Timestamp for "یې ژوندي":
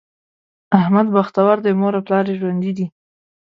2.29-2.71